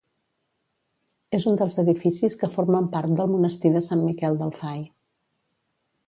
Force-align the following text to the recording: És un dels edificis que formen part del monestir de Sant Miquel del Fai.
És 1.37 1.43
un 1.51 1.59
dels 1.61 1.75
edificis 1.83 2.37
que 2.43 2.49
formen 2.55 2.87
part 2.95 3.13
del 3.19 3.29
monestir 3.33 3.71
de 3.75 3.83
Sant 3.89 4.01
Miquel 4.09 4.39
del 4.39 4.55
Fai. 4.63 4.81